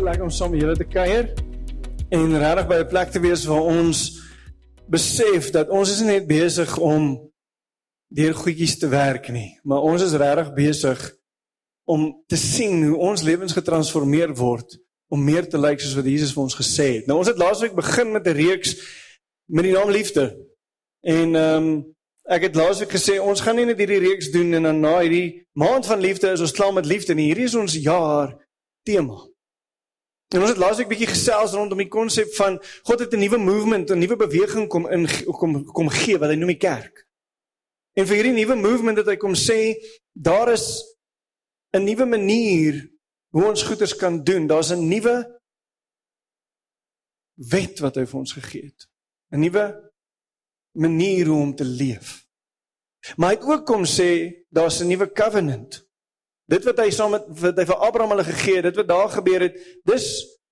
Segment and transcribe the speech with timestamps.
[0.00, 1.26] so lekker om saam met julle te kuier
[2.08, 3.98] en regtig by 'n plek te wees waar ons
[4.88, 7.30] besef dat ons is net besig om
[8.08, 10.98] deur goedjies te werk nie, maar ons is regtig besig
[11.84, 14.78] om te sien hoe ons lewens getransformeer word
[15.12, 17.06] om meer te lyk soos wat Jesus vir ons gesê het.
[17.06, 18.76] Nou ons het laasweek begin met 'n reeks
[19.48, 20.36] met die naam liefde.
[21.02, 21.84] En ehm um,
[22.24, 25.46] ek het laasweek gesê ons gaan nie net hierdie reeks doen en dan na hierdie
[25.52, 27.26] maand van liefde is ons klaar met liefde nie.
[27.26, 28.38] Hierdie is ons jaar
[28.82, 29.29] tema.
[30.34, 33.90] En ons het laasweek bietjie gesels rondom die konsep van God het 'n nuwe movement,
[33.90, 37.06] 'n nuwe beweging kom in kom kom gee wat hy noem die kerk.
[37.98, 39.74] En vir hierdie nuwe movement het hy kom sê
[40.12, 40.84] daar is
[41.74, 42.90] 'n nuwe manier
[43.30, 44.46] hoe ons goeders kan doen.
[44.46, 45.40] Daar's 'n nuwe
[47.34, 48.88] wet wat hy vir ons gegee het.
[49.32, 49.92] 'n Nuwe
[50.72, 52.26] manier hoe om te leef.
[53.16, 55.89] Maar hy het ook kom sê daar's 'n nuwe covenant.
[56.50, 59.10] Dit wat hy saam met wat hy vir Abraham hulle gegee het, dit wat daar
[59.12, 60.06] gebeur het, dis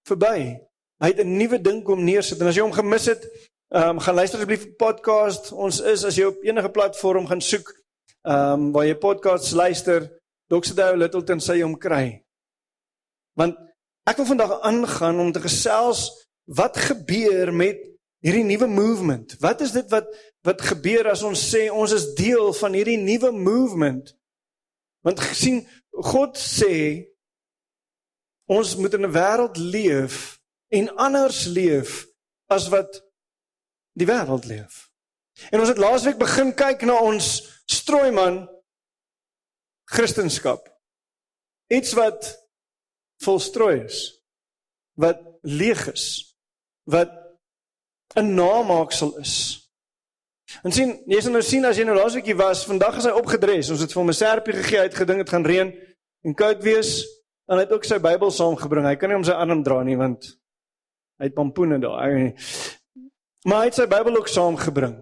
[0.06, 0.54] verby.
[1.02, 3.26] Hy het 'n nuwe ding kom neersit en as jy hom gemis het,
[3.74, 5.52] ehm um, gaan luister asseblief op podcast.
[5.52, 7.74] Ons is as jy op enige platform gaan soek,
[8.22, 10.08] ehm um, waar jy podcasts luister,
[10.48, 10.74] Dr.
[10.74, 12.22] Dale Littleton sê jy hom kry.
[13.36, 13.58] Want
[14.08, 17.78] ek wil vandag aangaan om te gesels wat gebeur met
[18.24, 19.36] hierdie nuwe movement?
[19.40, 20.06] Wat is dit wat
[20.46, 24.14] wat gebeur as ons sê ons is deel van hierdie nuwe movement?
[25.04, 25.66] Want gesien
[25.98, 27.06] God sê
[28.46, 32.06] ons moet in 'n wêreld leef en anders leef
[32.46, 33.02] as wat
[33.92, 34.90] die wêreld leef.
[35.50, 37.26] En ons het laasweek begin kyk na ons
[37.66, 38.48] strooiman
[39.84, 40.60] Christendom.
[41.68, 42.48] Iets wat
[43.22, 44.22] volstrooi is,
[44.94, 46.36] wat leeg is,
[46.84, 47.10] wat
[48.16, 49.68] 'n namaaksel is.
[50.62, 53.70] En sien, jy sien nou sien as jy nou laasweekie was, vandag is hy opgedres.
[53.70, 55.87] Ons het vir hom 'n serpie gegee, hy het gedink dit gaan reën
[56.28, 57.00] en koud wees
[57.48, 58.84] en hy het ook sy Bybel saamgebring.
[58.84, 60.28] Hy kan nie om sy arm dra nie want
[61.18, 62.12] hy het pampoene daar.
[63.48, 64.98] Maar hy het sy Bybel ook saamgebring.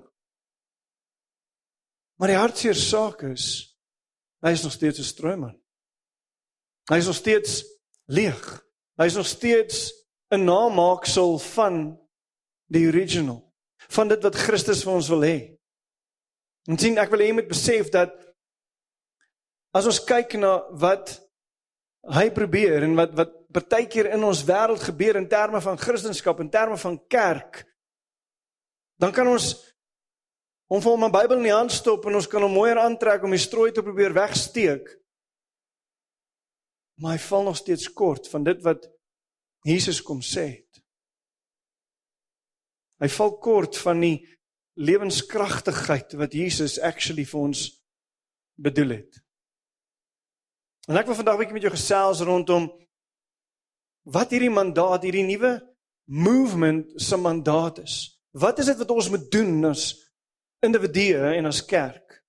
[2.16, 3.48] Maar die hartseer saak is
[4.46, 5.56] hy is nog steeds 'n strooiman.
[6.88, 7.64] Hy is nog steeds
[8.06, 8.62] leeg.
[8.96, 9.92] Hy is nog steeds
[10.30, 11.98] 'n namaaksel van
[12.70, 13.46] die original
[13.88, 15.38] van dit wat Christus vir ons wil hê.
[16.66, 18.25] En sien ek wil hê jy moet besef dat
[19.76, 21.14] as ons kyk na wat
[22.16, 26.50] hy probeer en wat wat partykeer in ons wêreld gebeur in terme van Christendom en
[26.52, 27.64] terme van kerk
[29.00, 29.54] dan kan ons
[30.70, 33.22] hom vir hom 'n Bybel in die hand stop en ons kan hom mooier aantrek
[33.22, 34.88] om die strooi te probeer wegsteek.
[36.98, 38.88] Maar hy val nog steeds kort van dit wat
[39.64, 40.82] Jesus kom sê het.
[43.00, 44.24] Hy val kort van die
[44.80, 47.84] lewenskragtigheid wat Jesus actually vir ons
[48.56, 49.25] bedoel het.
[50.86, 52.70] En ek wil vandag 'n bietjie met jou gesels rondom
[54.06, 55.58] wat hierdie mandaat, hierdie nuwe
[56.06, 58.20] movement se mandaat is.
[58.30, 59.96] Wat is dit wat ons moet doen as
[60.62, 62.22] individue en as kerk?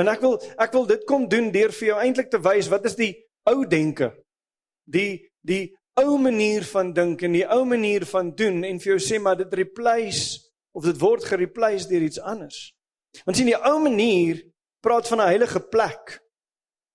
[0.00, 2.84] En ek wil ek wil dit kom doen deur vir jou eintlik te wys wat
[2.84, 3.12] is die
[3.44, 4.12] ou denke?
[4.84, 9.00] Die die ou manier van dink en die ou manier van doen en vir jou
[9.00, 10.40] sê maar dit replace
[10.76, 12.72] of dit word gereplace deur iets anders.
[13.24, 14.44] Want sien die ou manier
[14.80, 16.20] praat van 'n heilige plek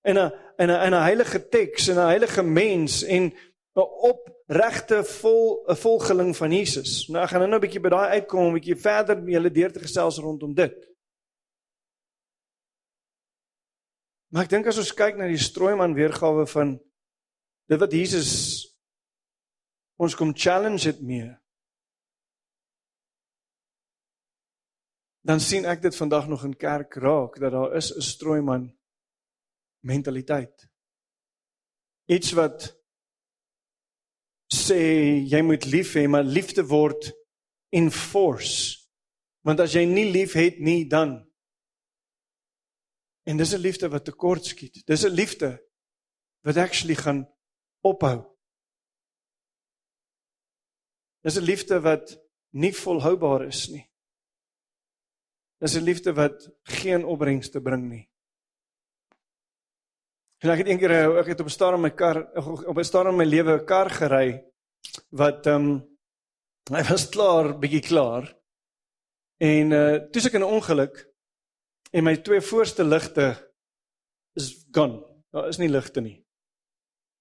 [0.02, 3.32] en 'n en 'n 'n heilige teks en 'n heilige mens en
[3.74, 7.08] 'n opregte vol 'n volgeling van Jesus.
[7.08, 9.72] Nou ek gaan nou 'n bietjie by daai uitkom, 'n bietjie verder met julle deur
[9.72, 10.88] te gesels rondom dit.
[14.32, 16.80] Maar ek dink as ons kyk na die strooiman weergawe van
[17.68, 18.30] dit wat Jesus
[19.96, 21.30] ons kom challenge dit mee.
[25.22, 28.72] Dan sien ek dit vandag nog in kerk raak dat daar is 'n strooiman
[29.82, 30.68] mentaliteit.
[32.10, 32.70] Iets wat
[34.52, 34.78] sê
[35.26, 37.12] jy moet lief hê, maar liefde word
[37.72, 38.78] enforce.
[39.42, 41.20] Want as jy nie lief het nie dan
[43.22, 44.86] en dis 'n liefde wat tekort skiet.
[44.86, 45.62] Dis 'n liefde
[46.40, 47.28] wat actually gaan
[47.80, 48.36] ophou.
[51.20, 52.18] Dis 'n liefde wat
[52.50, 53.90] nie volhoubaar is nie.
[55.58, 58.11] Dis 'n liefde wat geen opbrengste bring nie.
[60.42, 62.18] En ek het eendag eh, ek het op 'n stadium my kar
[62.66, 64.42] op 'n stadium my lewe 'n kar gery
[65.10, 65.88] wat ehm um,
[66.70, 68.26] hy was klaar, bietjie klaar.
[69.38, 70.96] En uh toe ek in 'n ongeluk
[71.92, 73.54] en my twee voorste ligte
[74.34, 75.06] is gone.
[75.30, 76.26] Daar is nie ligte nie.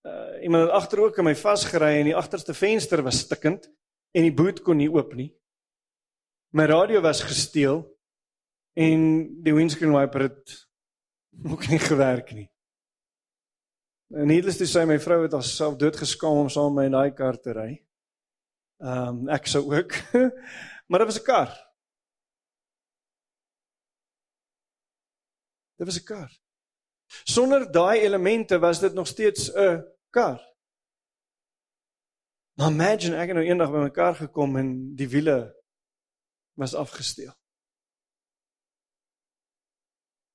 [0.02, 3.70] Uh iemand het agter ook in my vasgery en die agterste venster was stikkend
[4.12, 5.38] en die boot kon nie oop nie.
[6.54, 7.86] My radio was gesteel
[8.74, 9.00] en
[9.44, 10.68] die windscreen wiper het
[11.52, 12.51] ook nie gewerk nie.
[14.14, 17.38] En needless to say my vrou het haarself doodgeskaam saam met my in daai kar
[17.40, 17.72] te ry.
[18.84, 19.96] Ehm um, ek sou ook.
[20.90, 21.52] maar dit was 'n kar.
[25.80, 26.32] Dit was 'n kar.
[27.24, 29.80] Sonder daai elemente was dit nog steeds 'n
[30.10, 30.40] kar.
[32.60, 35.56] Maar imagine ek het nou eendag by my kar gekom en die wiele
[36.60, 37.34] was afgesteel.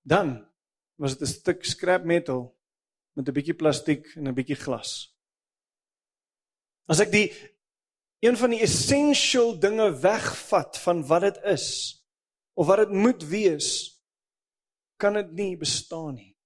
[0.03, 0.49] Dan
[0.95, 2.56] was dit 'n stuk scrap metal
[3.17, 5.13] met 'n bietjie plastiek en 'n bietjie glas.
[6.87, 7.33] As ek die
[8.21, 11.67] een van die essential dinge wegvat van wat dit is
[12.55, 14.01] of wat dit moet wees,
[14.97, 16.37] kan dit nie bestaan nie.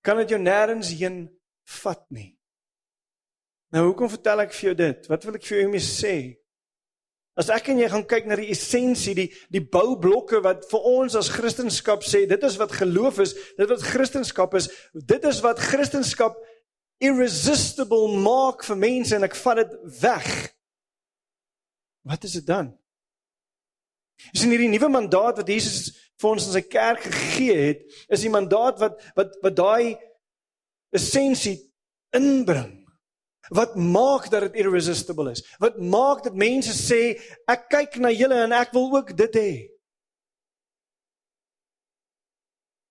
[0.00, 1.26] Kan dit jou nêrens heen
[1.82, 2.38] vat nie.
[3.74, 5.08] Nou hoekom vertel ek vir jou dit?
[5.10, 6.14] Wat wil ek vir jou mee sê?
[7.36, 11.16] As ek en jy gaan kyk na die essensie, die die boublokke wat vir ons
[11.18, 15.60] as Christendom sê, dit is wat geloof is, dit wat Christendom is, dit is wat
[15.60, 16.38] Christendom
[17.04, 20.30] irresistible maak vir mense en ek vat dit weg.
[22.08, 22.72] Wat is dit dan?
[24.32, 28.24] Is in hierdie nuwe mandaat wat Jesus vir ons in sy kerk gegee het, is
[28.24, 29.96] die mandaat wat wat wat daai
[30.96, 31.58] essensie
[32.16, 32.85] inbring.
[33.48, 35.42] Wat maak dat dit irresistible is?
[35.58, 39.52] Wat maak dat mense sê ek kyk na julle en ek wil ook dit hê?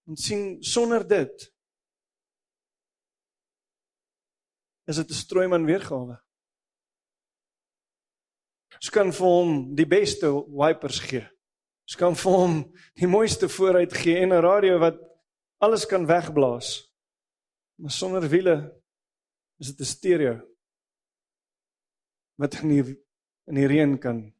[0.08, 1.52] En sien sonder dit
[4.86, 6.22] is dit 'n strooiman weergawe.
[8.76, 11.26] Ons kan vir hom die beste wipers gee.
[11.88, 14.98] Ons kan vir hom die mooiste vooruit gee en 'n radio wat
[15.60, 16.92] alles kan wegblaas.
[17.82, 18.82] Maar sonder wiele
[19.60, 20.36] is dit 'n stereo
[22.36, 22.84] wat in die
[23.48, 24.34] in die reën kan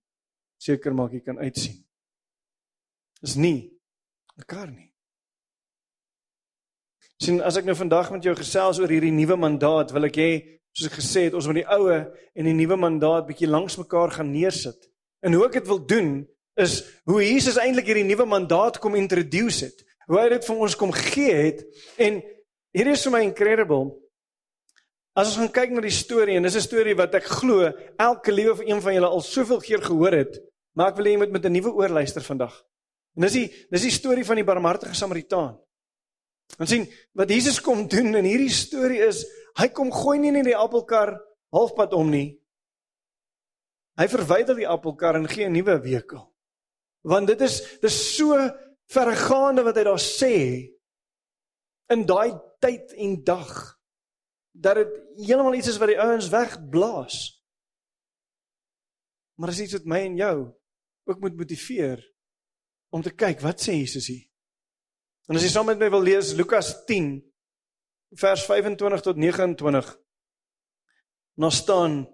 [0.58, 1.86] seker maak jy kan uitsien.
[3.22, 3.72] Is nie
[4.38, 4.92] 'n kar nie.
[7.18, 10.60] Sien as ek nou vandag met jou gesels oor hierdie nuwe mandaat, wil ek hê
[10.76, 14.12] soos ek gesê het, ons moet die ou en die nuwe mandaat bietjie langs mekaar
[14.12, 14.90] gaan neersit.
[15.24, 16.28] En hoe ek dit wil doen
[16.60, 19.86] is hoe Jesus eintlik hierdie nuwe mandaat kom introduce het.
[20.08, 21.64] Hoe hy dit vir ons kom gee het
[21.98, 22.20] en
[22.76, 23.96] hier is vir my incredible
[25.16, 28.32] As ons gaan kyk na die storie en dis 'n storie wat ek glo elke
[28.32, 30.44] liewe van een van julle al soveel keer gehoor het,
[30.76, 32.54] maar ek wil hê jy moet met 'n nuwe oor luister vandag.
[33.16, 35.58] En dis die dis die storie van die barmhartige Samaritaan.
[36.60, 39.26] Ons sien wat Jesus kom doen in hierdie storie is
[39.56, 41.16] hy kom gooi nie net die appelkar
[41.52, 42.38] halfpad om nie.
[43.98, 46.34] Hy verwyder die appelkar en gee 'n nuwe wekel.
[47.04, 48.36] Want dit is dis so
[48.92, 50.76] verregaande wat hy daar sê
[51.90, 53.75] in daai tyd en dag
[54.56, 54.92] dat dit
[55.28, 57.18] heeltemal iets is wat die ouens wegblaas.
[59.36, 60.38] Maar is iets wat my en jou
[61.06, 62.02] ook moet motiveer
[62.96, 64.24] om te kyk wat sê Jesus hier.
[65.28, 67.18] En as jy saam met my wil lees Lukas 10
[68.16, 69.90] vers 25 tot 29
[71.36, 72.06] nou staan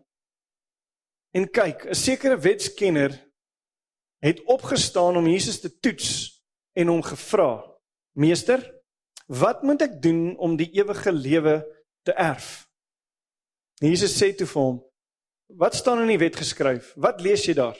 [1.31, 3.13] en kyk, 'n sekere wetskenner
[4.19, 6.41] het opgestaan om Jesus te toets
[6.73, 7.63] en hom gevra:
[8.11, 8.81] "Meester,
[9.27, 12.67] wat moet ek doen om die ewige lewe te erf.
[13.81, 14.81] Jesus sê toe vir hom:
[15.47, 16.93] "Wat staan in die wet geskryf?
[16.95, 17.77] Wat lees jy daar?"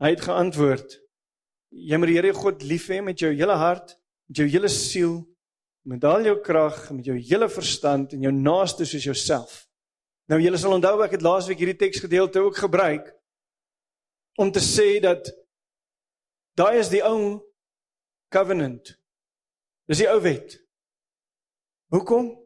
[0.00, 1.00] Hy het geantwoord:
[1.70, 5.28] "Jy moet die Here God lief hê met jou hele hart, met jou hele siel,
[5.84, 9.68] met al jou krag, met jou hele verstand en jou naaste soos jouself."
[10.28, 13.14] Nou julle sal onthou ek het laasweek hierdie teksgedeelte ook gebruik
[14.38, 15.28] om te sê dat
[16.56, 17.40] daai is die ou
[18.32, 18.98] covenant.
[19.86, 20.56] Dis die ou wet.
[21.92, 22.41] Hoekom?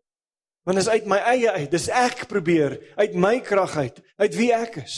[0.67, 1.71] Want dis uit my eie uit.
[1.71, 4.97] Dis ek probeer uit my krag uit, uit wie ek is.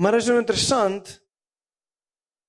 [0.00, 1.18] Maar is so interessant.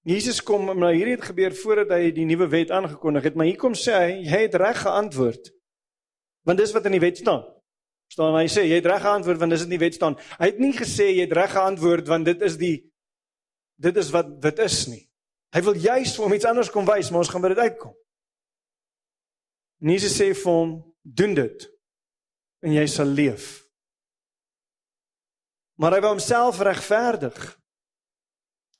[0.08, 3.60] Jesus kom maar hierdie het gebeur voordat hy die nuwe wet aangekondig het, maar hier
[3.60, 5.52] kom sê hy, jy het reg geantwoord.
[6.48, 7.44] Want dis wat in die wet staan.
[8.12, 10.18] staan hy sê jy het reg geantwoord want dis in die wet staan.
[10.40, 12.78] Hy het nie gesê jy het reg geantwoord want dit is die
[13.84, 15.02] dit is wat dit is nie.
[15.54, 17.94] Hy wil juis vir hom iets anders kom wys, maar ons gaan by dit uitkom.
[19.84, 21.68] Jesus sê vir hom doen dit
[22.64, 23.64] en jy sal leef.
[25.80, 27.40] Maar hy wou homself regverdig.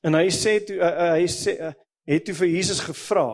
[0.04, 1.72] En hy sê toe uh, uh, hy sê uh,
[2.08, 3.28] het toe vir Jesus gevra.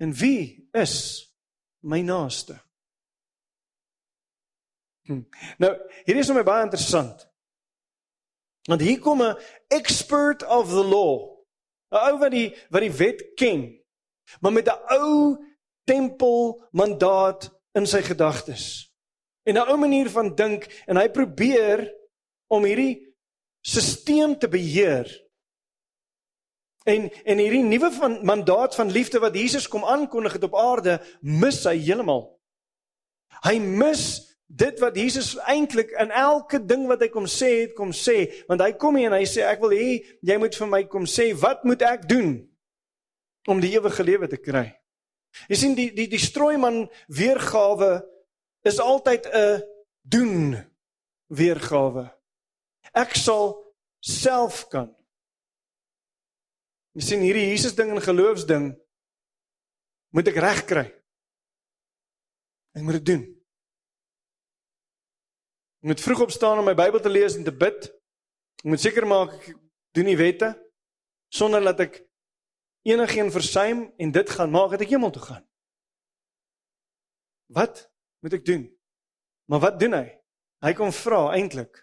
[0.00, 0.96] En wie is
[1.84, 2.56] my naaste?
[5.04, 5.20] Hm.
[5.60, 5.70] Nou,
[6.08, 7.26] hier is my baie interessant.
[8.64, 9.36] Want hier kom 'n
[9.68, 11.44] expert of the law.
[11.92, 13.68] 'n Ou wat die wat die wet ken.
[14.40, 15.36] Maar met 'n ou
[15.84, 18.90] tempel mandaat in sy gedagtes.
[19.44, 21.90] En 'n ou manier van dink en hy probeer
[22.48, 23.14] om hierdie
[23.60, 25.08] stelsel te beheer.
[26.84, 31.00] En en hierdie nuwe van mandaat van liefde wat Jesus kom aankondig het op aarde,
[31.20, 32.28] mis hy heeltemal.
[33.44, 37.92] Hy mis dit wat Jesus eintlik in elke ding wat hy kom sê het kom
[37.96, 40.82] sê, want hy kom hier en hy sê ek wil hê jy moet vir my
[40.84, 42.36] kom sê wat moet ek doen
[43.48, 44.68] om die ewige lewe te kry.
[45.48, 48.02] Jy sien die die die strooiman weergawe
[48.64, 49.62] is altyd 'n
[50.02, 50.56] doen
[51.28, 52.06] weergawe.
[52.94, 53.56] Ek sal
[54.00, 54.94] self kan.
[56.94, 58.70] Jy sien hierdie Jesus ding en geloofsding
[60.14, 60.86] moet ek reg kry.
[62.74, 63.24] Ek moet dit doen.
[65.82, 67.90] Ek moet vroeg opstaan om my Bybel te lees en te bid.
[68.62, 69.56] Ek moet seker maak ek
[69.94, 70.54] doen die wette
[71.34, 71.98] sonder dat ek
[72.84, 75.44] enigiets versuim en dit gaan maak dat ek hemel toe gaan.
[77.54, 77.84] Wat
[78.24, 78.66] moet ek doen?
[79.50, 80.06] Maar wat doen hy?
[80.64, 81.80] Hy kom vra eintlik.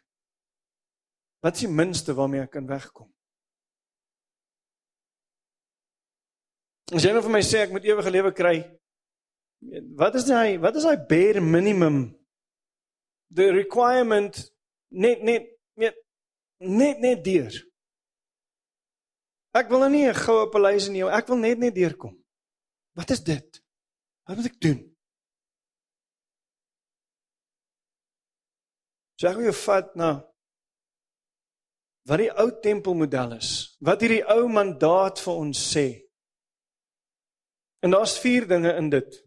[1.42, 3.10] Wat is die minste waarmee ek kan wegkom?
[6.92, 8.56] As jy nou vir my sê ek moet ewige lewe kry,
[9.98, 10.58] wat is hy?
[10.62, 12.10] Wat is hy bare minimum
[13.32, 14.36] the requirement
[14.92, 15.48] net net
[15.80, 15.96] net
[16.60, 17.54] net net deur.
[19.54, 22.16] Ek wil nou nie 'n goue paleis in jou, ek wil net net deurkom.
[22.96, 23.64] Wat is dit?
[24.28, 24.98] Wat moet ek doen?
[29.20, 30.28] So ek wil jou vat na
[32.06, 33.78] wat die ou tempelmodel is.
[33.80, 36.10] Wat hierdie ou mandaat vir ons sê.
[37.84, 39.24] En daar's vier dinge in dit.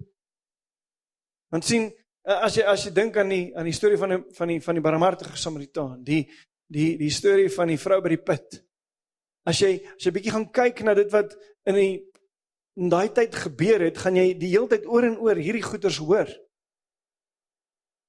[1.50, 1.92] Want sien,
[2.24, 4.60] Eh, as jy as jy dink aan die aan die storie van die van die
[4.64, 6.22] van die barmhartige Samaritaan, die
[6.72, 8.62] die die storie van die vrou by die put.
[9.44, 11.34] As jy as jy bietjie gaan kyk na dit wat
[11.68, 11.94] in die
[12.80, 16.00] in daai tyd gebeur het, gaan jy die hele tyd oor en oor hierdie goeters
[16.02, 16.30] hoor.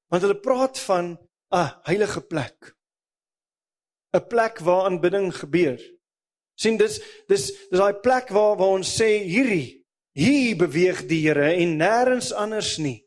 [0.09, 1.17] Want hulle praat van
[1.53, 2.73] 'n heilige plek.
[4.15, 5.79] 'n Plek waar aanbidding gebeur.
[6.57, 9.83] sien dis dis dis daai plek waar waar ons sê hierdie
[10.15, 13.03] hier beweeg die Here en nêrens anders nie.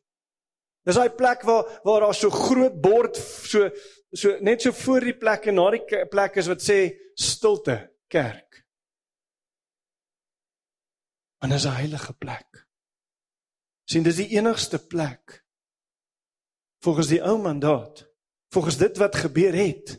[0.85, 3.71] Dis daai plek waar waar daar so groot bord so
[4.13, 8.65] so net so voor die plek en na die plek is wat sê stilte kerk.
[11.39, 12.67] En dis 'n heilige plek.
[13.89, 15.45] sien dis die enigste plek
[16.85, 18.05] volgens die ou mandaat
[18.53, 19.95] volgens dit wat gebeur het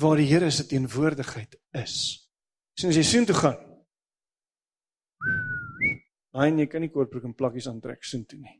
[0.00, 1.94] waar die Here se teenwoordigheid is.
[2.72, 3.60] sien as jy soheen toe gaan.
[6.32, 8.56] Ai nee, kan nie kortbroek en plakkies aantrek soheen toe nie.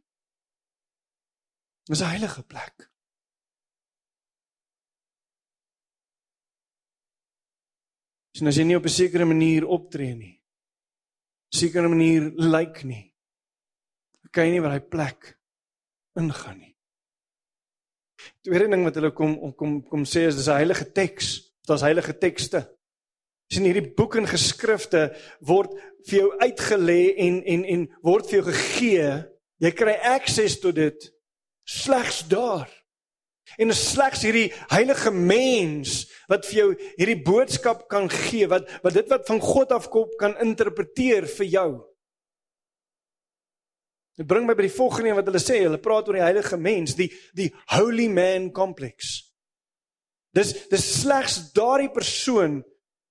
[1.89, 2.92] Dis 'n heilige plek.
[8.33, 10.41] Sien as jy nie op 'n sekere manier optree nie.
[11.53, 13.15] Sekere manier lyk like nie.
[14.33, 15.39] Kan jy nie by daai plek
[16.17, 16.77] ingaan nie.
[18.43, 21.53] Tweede ding wat hulle kom kom kom sê is dis 'n heilige teks.
[21.67, 22.77] Daar's heilige tekste.
[23.53, 25.75] Sien hierdie boeke en geskrifte word
[26.09, 29.25] vir jou uitgelê en en en word vir jou gegee.
[29.61, 31.13] Jy kry akses tot dit
[31.65, 32.82] slegs daar.
[33.61, 39.09] En slegs hierdie heilige mens wat vir jou hierdie boodskap kan gee wat wat dit
[39.13, 41.71] wat van God afkom kan interpreteer vir jou.
[44.17, 46.59] Dit bring my by die volgende een wat hulle sê, hulle praat oor die heilige
[46.61, 49.15] mens, die die holy man complex.
[50.37, 52.61] Dis dis slegs daardie persoon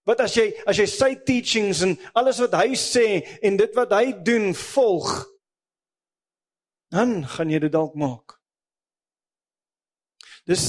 [0.10, 3.94] wat as jy as jy sy teachings en alles wat hy sê en dit wat
[3.98, 5.12] hy doen volg,
[6.94, 8.41] dan gaan jy dit dalk maak.
[10.48, 10.66] Dis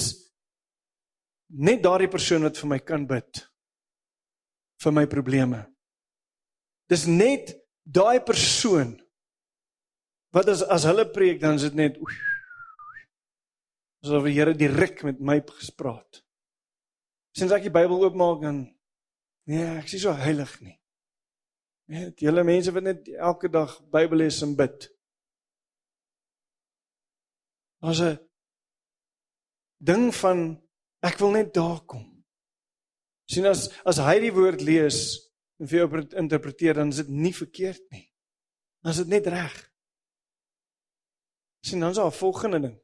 [1.53, 3.45] net daardie persoon wat vir my kan bid
[4.83, 5.63] vir my probleme.
[6.91, 8.97] Dis net daai persoon
[10.33, 11.99] wat as as hulle preek dan is dit net
[14.03, 16.23] asof die Here direk met my gespreek.
[17.37, 18.65] Sins ek die Bybel oopmaak dan
[19.49, 20.77] nee, ek is so heilig nie.
[21.93, 24.89] Net julle mense wat net elke dag Bybel lees en bid.
[27.83, 28.19] As 'n
[29.83, 30.45] ding van
[31.03, 32.09] ek wil net daar kom.
[33.33, 34.99] sien as as hy die woord lees
[35.61, 38.05] en vir jou interpreteer dan is dit nie verkeerd nie.
[38.83, 39.55] Dan is dit net reg.
[41.65, 42.79] sien dan is daar 'n volgende ding.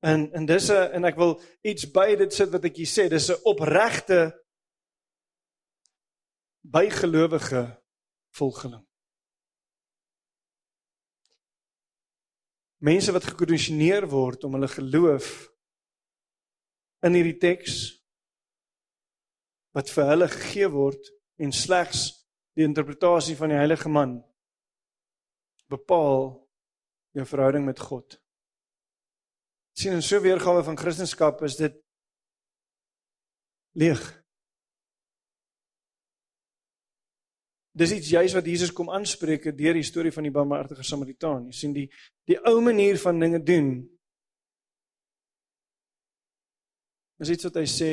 [0.00, 3.08] En en dis 'n en ek wil iets by dit sit wat ek hier sê,
[3.08, 4.44] dis 'n opregte
[6.62, 7.82] bygelowige
[8.30, 8.85] volgeling.
[12.86, 15.30] Mense wat gekondisioneer word om hulle geloof
[17.06, 17.78] in hierdie teks
[19.76, 21.10] wat vir hulle gegee word
[21.42, 22.08] en slegs
[22.56, 24.16] die interpretasie van die heilige man
[25.72, 26.30] bepaal
[27.16, 28.20] jou verhouding met God.
[29.76, 31.74] sien in so 'n weergawe van Christendom is dit
[33.74, 34.25] leeg.
[37.76, 41.50] Dis iets juis wat Jesus kom aanspreek deur die storie van die barmhartige Samaritaan.
[41.50, 41.88] Jy sien die
[42.26, 43.68] die ou manier van dinge doen.
[47.20, 47.92] Dis iets wat hy sê,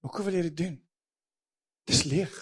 [0.00, 0.86] "Hoe wil jy dit doen?"
[1.84, 2.34] Dis leeg.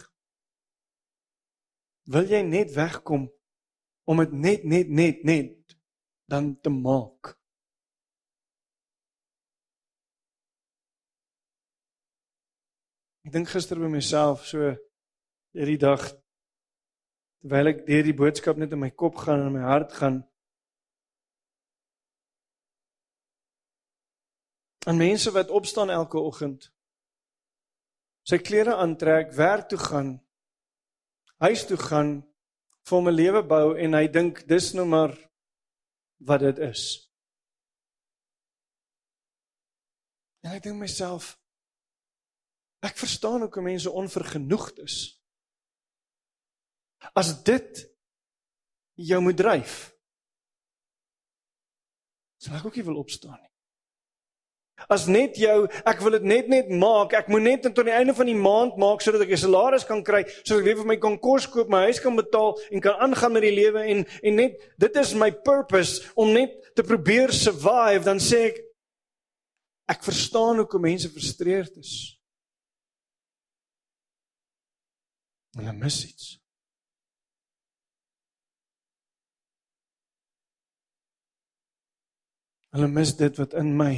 [2.05, 3.33] Wil jy net wegkom
[4.05, 5.77] om dit net net net net
[6.29, 7.39] dan te maak?
[13.25, 14.77] Ek dink gister by myself so
[15.55, 16.03] hierdie dag
[17.45, 20.23] terwyl ek deur die boodskap net in my kop gaan en in my hart gaan
[24.85, 26.75] aan mense wat opstaan elke oggend
[28.25, 30.15] sy klere aantrek, werk toe gaan,
[31.45, 32.23] huis toe gaan,
[32.89, 35.13] vir 'n lewe bou en hy dink dis nou maar
[36.21, 36.83] wat dit is.
[40.45, 41.39] En ek dink myself
[42.85, 44.97] ek verstaan hoe kom mense onvergenoegd is.
[47.13, 47.85] As dit
[48.95, 49.91] jou moet dryf.
[52.41, 53.51] Sal ek ook nie wil opstaan nie.
[54.91, 57.15] As net jou, ek wil dit net net maak.
[57.17, 60.03] Ek moet net tot die einde van die maand maak sodat ek 'n salaris kan
[60.03, 62.99] kry, sodat ek weer vir my kan kos koop, my huis kan betaal en kan
[63.01, 67.33] aangaan met die lewe en en net dit is my purpose om net te probeer
[67.33, 68.61] survive, dan sê ek
[69.89, 72.19] ek verstaan hoekom mense frustreerd is.
[75.57, 76.44] Hulle mis iets.
[82.75, 83.95] Hulle mis dit wat in my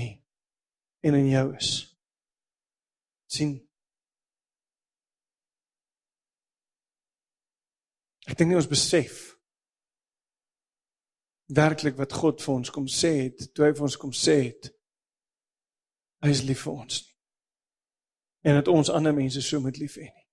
[1.06, 1.70] en in jou is.
[3.26, 3.56] sien
[8.26, 9.16] Ek dink nie ons besef
[11.56, 14.70] werklik wat God vir ons kom sê het, toe hy vir ons kom sê het
[16.24, 17.12] hy is lief vir ons nie.
[18.50, 20.26] En dat ons ander mense so moet lief hê nie.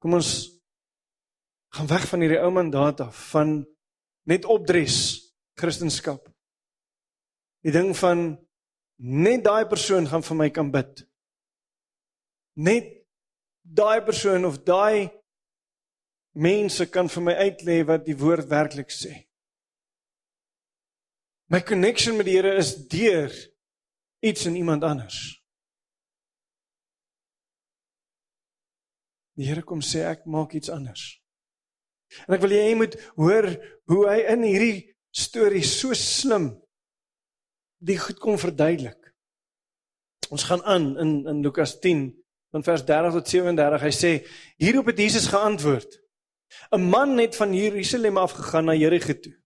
[0.00, 0.30] Kom ons
[1.76, 3.60] gaan weg van hierdie ou mandaat af van
[4.28, 4.96] net opdres
[5.58, 6.20] Christendom.
[7.64, 8.38] Die ding van
[8.96, 11.04] net daai persoon gaan vir my kan bid.
[12.56, 12.88] Net
[13.62, 15.10] daai persoon of daai
[16.32, 19.26] mense kan vir my uitlê wat die woord werklik sê.
[21.50, 23.32] My connection met die Here is deur
[24.22, 25.40] iets in iemand anders.
[29.34, 31.19] Die Here kom sê ek maak iets anders.
[32.26, 33.48] En ek wil jy moet hoor
[33.90, 34.78] hoe hy in hierdie
[35.14, 36.52] storie so slim
[37.80, 38.98] die goed kom verduidelik.
[40.30, 42.10] Ons gaan aan in in Lukas 10
[42.54, 43.82] van vers 30 tot 37.
[43.86, 44.12] Hy sê
[44.62, 46.00] hierop het Jesus geantwoord:
[46.70, 49.36] 'n Man het van Jerusalem af gegaan na Jerigo toe.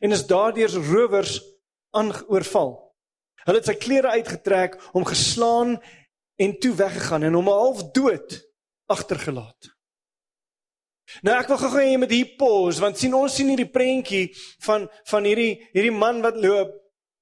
[0.00, 1.40] En is daardeur rowers
[1.90, 2.74] aangeoorval.
[3.46, 5.76] Hulle het sy klere uitgetrek, hom geslaan
[6.36, 8.42] en toe weggegaan en hom half dood
[8.90, 9.75] agtergelaat.
[11.22, 14.32] Nou ek wil gou-gou hê jy moet hier pause want sien ons sien hierdie prentjie
[14.66, 16.74] van van hierdie hierdie man wat loop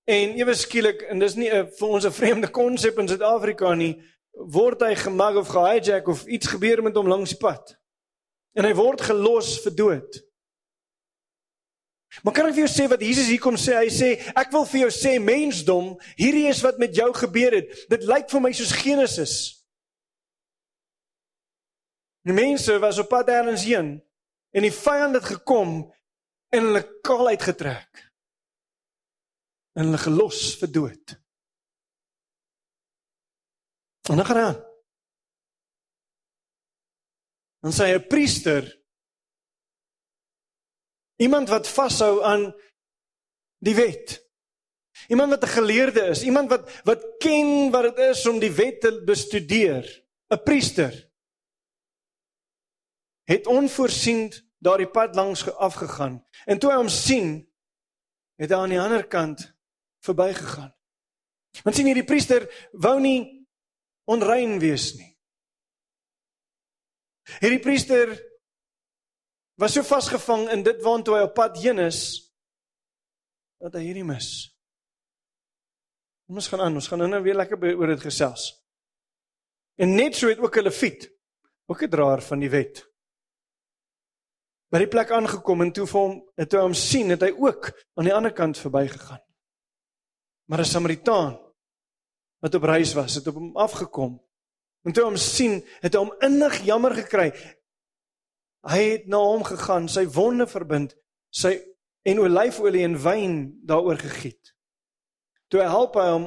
[0.05, 4.03] En ewe skielik en dis nie 'n vir ons 'n vreemde konsep in Suid-Afrika nie,
[4.33, 7.77] word hy gemag of gehijack of iets gebeur met hom langs die pad.
[8.55, 10.23] En hy word gelos vir dood.
[12.23, 13.75] Maar kan ek vir jou sê wat Jesus hier kom sê?
[13.75, 17.89] Hy sê ek wil vir jou sê mensdom, hierdie is wat met jou gebeur het.
[17.89, 19.64] Dit lyk vir my soos Genesis.
[22.25, 23.99] Die mense was op pad ergens heen
[24.55, 25.77] en die vyand het gekom
[26.55, 28.05] en hulle kaal uitgetrek
[29.75, 31.17] en hulle gelos vir dood.
[34.09, 34.61] En dan gaan hy aan.
[37.65, 38.65] Dan sê hy 'n priester
[41.17, 42.53] iemand wat vashou aan
[43.65, 44.21] die wet.
[45.09, 48.81] Iemand wat 'n geleerde is, iemand wat wat ken wat dit is om die wet
[48.81, 49.85] te bestudeer,
[50.29, 50.93] 'n priester
[53.25, 56.25] het onvoorsien daardie pad langs afgegaan.
[56.45, 57.37] En toe hy hom sien,
[58.41, 59.47] het hy aan die ander kant
[60.05, 60.73] verbygegaan.
[61.63, 63.47] Want sien hierdie priester wou nie
[64.11, 65.11] onrein wees nie.
[67.41, 68.11] Hierdie priester
[69.61, 72.01] was so vasgevang in dit waartoe hy op pad heen is
[73.63, 74.29] dat hy hierdie mis.
[76.29, 78.49] Ons gaan aan, ons gaan nou weer lekker oor dit gesels.
[79.81, 81.11] En net so het ook 'n leviet,
[81.67, 82.94] ook 'n draer van die wet.
[84.75, 86.15] By die plek aangekom en toe vir hom,
[86.51, 89.21] toe hom sien, het hy ook aan die ander kant verbygegaan.
[90.51, 91.39] Maar 'n Samaritaan
[92.43, 94.19] wat op reis was, het op hom afgekom.
[94.83, 97.31] En toe hom sien, het hy hom innig jammer gekry.
[98.67, 100.97] Hy het na hom gegaan, sy wonde verbind,
[101.31, 101.63] sy
[102.03, 104.57] en olyfolie en wyn daaroor gegiet.
[105.49, 106.27] Toe hy help hy hom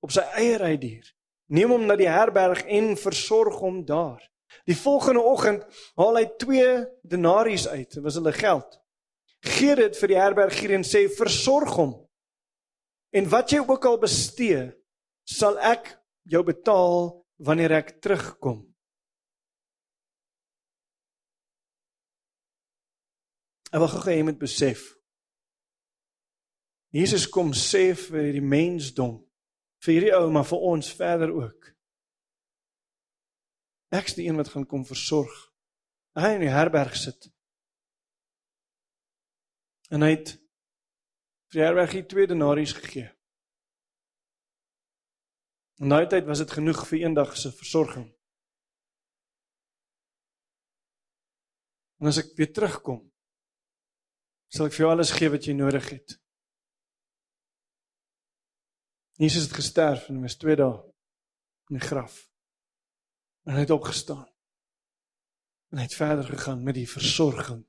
[0.00, 1.06] op sy eie rydier
[1.48, 4.20] neem hom na die herberg en versorg hom daar.
[4.68, 5.64] Die volgende oggend
[5.96, 6.72] haal hy 2
[7.08, 8.76] denarius uit, dit was hulle geld.
[9.40, 11.94] Gee dit vir die herbergier en sê versorg hom.
[13.16, 14.66] En wat jy ook al bestee,
[15.24, 15.94] sal ek
[16.28, 18.60] jou betaal wanneer ek terugkom.
[23.72, 24.84] Ek wil gou hê jy moet besef.
[26.92, 29.18] Jesus kom sê vir die mensdom,
[29.84, 31.72] vir hierdie ou maar vir ons verder ook.
[33.94, 35.32] Ek's die een wat gaan kom versorg.
[36.18, 37.30] Hy in die herberg sit.
[39.88, 40.34] En hy het
[41.48, 43.08] vir die herbergie twee denarius gegee.
[45.78, 48.08] In daai tyd was dit genoeg vir eendag se versorging.
[51.98, 53.00] En as ek weer terugkom,
[54.52, 56.18] sal ek vir jou alles gee wat jy nodig het.
[59.18, 60.76] Jesus het gesterf en was 2 dae
[61.70, 62.27] in die graf.
[63.48, 64.26] En hy het opgestaan.
[65.72, 67.62] En hy het verder gegaan met die versorging.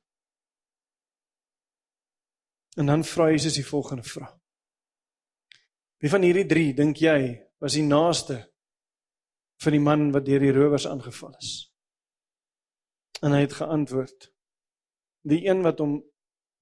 [2.75, 4.35] En dan vra Jesus die volgende vraag.
[6.03, 7.19] Wie van hierdie 3 dink jy
[7.63, 8.41] was die naaste
[9.63, 11.53] vir die man wat deur die rowers aangeval is.
[13.23, 14.29] En hy het geantwoord:
[15.27, 15.95] Die een wat hom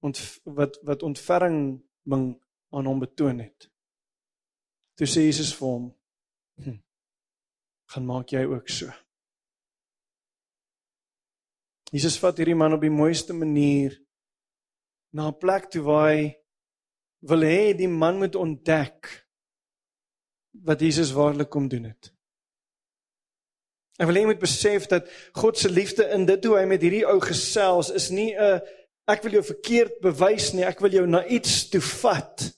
[0.02, 2.28] ont wat wat ontferming
[2.70, 3.70] aan hom betoon het.
[4.94, 5.92] Toe sê Jesus vir hom:
[6.62, 6.78] hm,
[7.94, 8.94] "Gaan maak jy ook so."
[11.92, 13.96] Jesus vat hierdie man op die mooiste manier
[15.12, 16.36] na 'n plek toe waar hy
[17.20, 19.08] wil hê die man moet ontdek
[20.52, 22.12] wat Jesus waarlik kom doen het.
[23.98, 26.82] Ek wil hê jy moet besef dat God se liefde in dit hoe hy met
[26.82, 28.60] hierdie ou gesels is nie 'n
[29.08, 32.57] ek wil jou verkeerd bewys nie, ek wil jou na iets toe vat.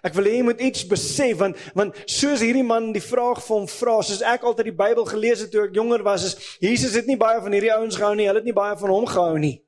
[0.00, 3.56] Ek wil hê jy moet iets besef want want soos hierdie man die vraag vir
[3.58, 6.96] hom vra, soos ek altyd die Bybel gelees het toe ek jonger was, is Jesus
[6.96, 9.36] het nie baie van hierdie ouens gehou nie, hulle het nie baie van hom gehou
[9.42, 9.58] nie.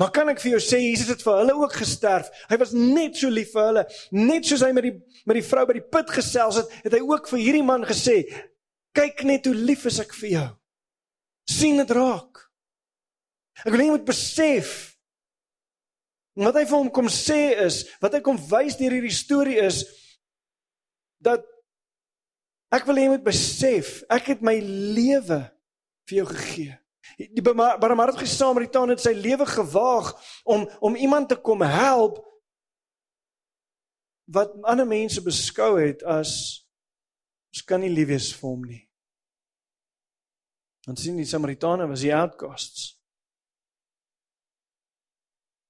[0.00, 2.30] Maar kan ek vir jou sê Jesus het vir hulle ook gesterf.
[2.48, 3.82] Hy was net so lief vir hulle.
[4.16, 4.94] Net soos hy met die
[5.28, 8.22] met die vrou by die put gesels het, het hy ook vir hierdie man gesê:
[8.96, 10.48] "Kyk net hoe lief is ek vir jou.
[11.50, 12.46] sien dit raak."
[13.66, 14.89] Ek wil net moet besef
[16.38, 19.82] wat hy vir hom kom sê is, wat hy kom wys deur hierdie storie is
[21.20, 21.44] dat
[22.72, 25.42] ek wil hê jy moet besef, ek het my lewe
[26.08, 26.76] vir jou gegee.
[27.18, 30.12] Die barmhartige Samaritaan het sy lewe gewaag
[30.48, 32.20] om om iemand te kom help
[34.30, 36.62] wat ander mense beskou het as
[37.50, 38.84] ons kan nie lief wees vir hom nie.
[40.86, 42.99] Want sien die Samaritane was die outcasts.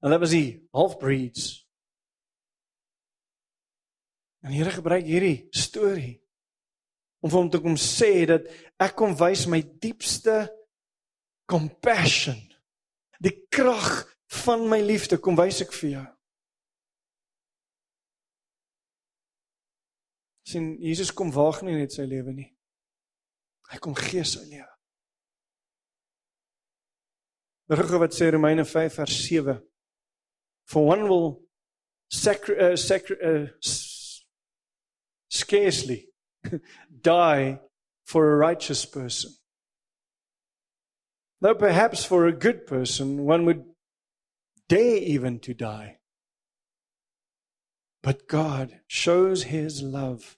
[0.01, 1.51] Hulle was die half-breeds.
[4.41, 6.17] En Here gebruik hierdie storie
[7.21, 8.47] om vir hom te kom sê dat
[8.81, 10.47] ek kom wys my diepste
[11.51, 12.39] compassion.
[13.21, 14.07] Die krag
[14.45, 16.07] van my liefde kom wys ek vir jou.
[20.51, 22.49] sien Jesus kom waag nie net sy lewe nie.
[23.71, 24.67] Hy kom gee sy lewe.
[27.71, 29.55] Reg wat sê Romeine 5 vers 7.
[30.71, 31.43] For one will
[32.13, 33.47] sacri uh, sacri uh,
[35.29, 36.07] scarcely
[37.03, 37.59] die
[38.07, 39.33] for a righteous person.
[41.41, 43.65] Though perhaps for a good person, one would
[44.69, 45.97] dare even to die.
[48.01, 50.37] But God shows his love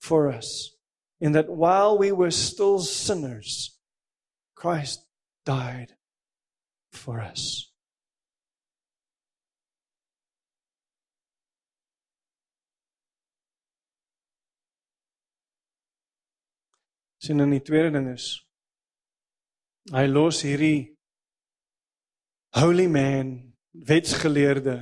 [0.00, 0.76] for us
[1.20, 3.76] in that while we were still sinners,
[4.54, 5.04] Christ
[5.44, 5.94] died
[6.92, 7.71] for us.
[17.22, 18.32] Sien in die tweede ding is
[19.90, 20.92] Hy los hierdie
[22.54, 23.32] holy man,
[23.72, 24.76] wetsgeleerde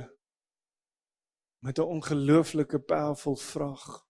[1.65, 4.05] met 'n ongelooflike powerful vraag.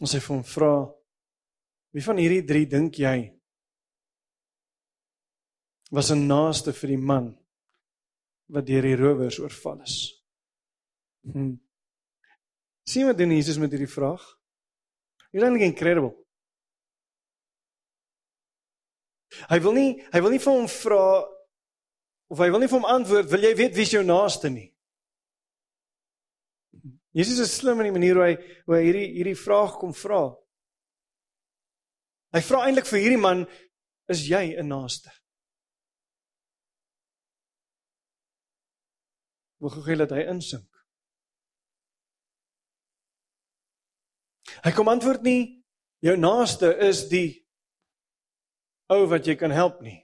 [0.00, 0.74] Ons sê vir hom vra
[1.92, 3.18] wie van hierdie 3 dink jy
[5.90, 7.26] was 'n naaste vir die man
[8.48, 9.96] wat deur die rowers oorval is?
[11.24, 11.56] Hm.
[12.88, 14.22] Sien wat doen Jesus met hierdie vraag?
[15.30, 16.12] Hierdie is incredible.
[19.48, 21.06] Hy wil nie hy wil nie vir hom vra
[22.32, 24.68] of hy wil nie vir hom antwoord, wil jy weet wie is jou naaste nie?
[27.16, 30.22] Jesus is slim in die manier hoe hy hoe hy hierdie hierdie vraag kom vra.
[32.32, 33.44] Hy vra eintlik vir hierdie man,
[34.08, 35.12] is jy 'n naaste?
[39.60, 40.71] Hoe gou gee dat hy insink.
[44.64, 45.64] Hy kom antwoord nie
[46.04, 47.42] jou naaste is die
[48.92, 50.02] ou wat jy kan help nie.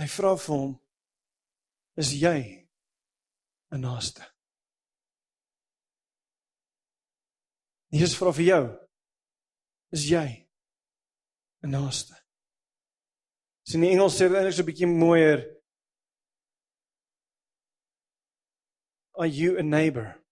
[0.00, 0.74] Hy vra vir hom
[1.96, 2.68] is jy
[3.72, 4.24] 'n naaste?
[7.92, 8.64] Jesus vra vir jou
[9.92, 10.48] is jy
[11.62, 12.14] 'n naaste?
[13.66, 15.40] Sien die Engels sê dit eintlik so 'n bietjie mooier.
[19.18, 20.25] Are you a neighbor?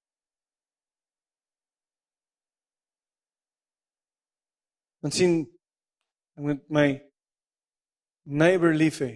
[5.04, 5.42] Want sien
[6.32, 6.86] ek moet my
[8.24, 9.12] neighbor lief hê.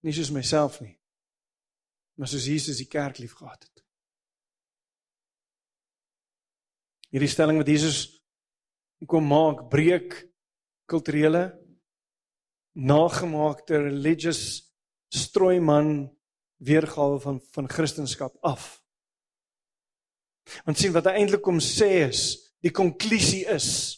[0.00, 0.94] Nie soos myself nie.
[2.16, 3.84] Maar soos Jesus die kerk lief gehad het.
[7.12, 8.00] Hierdie stelling wat Jesus
[9.08, 10.16] kom maak, breek
[10.88, 11.50] kulturele
[12.78, 14.72] nagemaakte religious
[15.12, 16.08] strooiman
[16.64, 18.80] weergawe van van Christendom af.
[20.64, 23.97] Want sien wat hy eintlik kom sê is, die konklusie is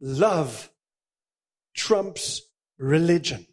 [0.00, 0.70] love
[1.76, 3.46] trumps religion.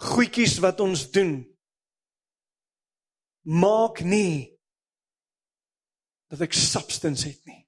[0.00, 1.42] Goedjies wat ons doen
[3.42, 4.48] maak nie
[6.30, 7.64] dat ek substance het nie.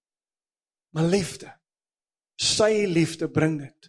[0.94, 1.50] Maar liefde.
[2.38, 3.88] Sy liefde bring dit.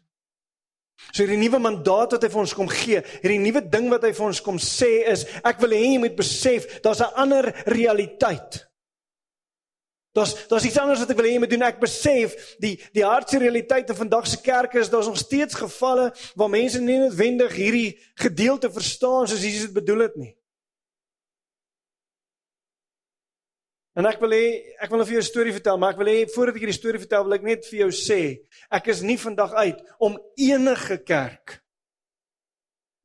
[1.11, 4.13] So hierdie nuwe mandaat wat hy vir ons kom gee, hierdie nuwe ding wat hy
[4.15, 8.63] vir ons kom sê is ek wil hê jy moet besef daar's 'n ander realiteit.
[10.13, 11.65] Daar's daar's iets anders wat ek wil hê jy moet doen.
[11.65, 16.11] Ek besef die die hartse realiteite van vandag se kerke is daar's nog steeds gevalle
[16.37, 17.89] waar mense nie noodwendig hierdie
[18.21, 20.33] gedeelte verstaan soos Jesus dit bedoel het nie.
[23.93, 24.45] En ek wil hê
[24.81, 26.81] ek wil nou vir jou 'n storie vertel, maar ek wil hê voordat ek hierdie
[26.81, 28.21] storie vertel, wil ek net vir jou sê,
[28.69, 31.63] ek is nie vandag uit om enige kerk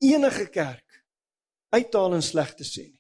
[0.01, 1.05] enige kerk
[1.75, 2.98] uithaal en sleg te sê nie.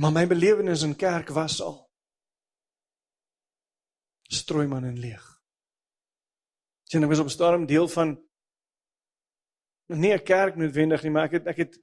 [0.00, 1.90] Maar my belewenis in kerk was al
[4.32, 5.24] strooi man en leeg.
[6.88, 8.16] Sien, ek was op 'n stadium deel van
[9.86, 11.78] nie 'n kerk noodwendig nie, maar ek het ek het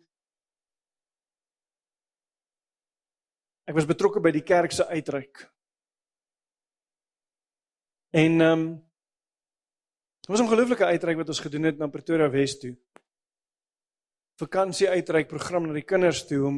[3.69, 5.53] ek was betrokke by die kerk se uitreik.
[8.09, 8.89] En ehm um,
[10.29, 12.77] Dit was 'n ongelooflike uitreik wat ons gedoen het na Pretoria Wes toe.
[14.35, 16.57] Vakansie uitreik program na die kinders toe om